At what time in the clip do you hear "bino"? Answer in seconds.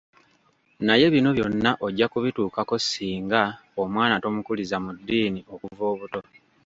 1.13-1.29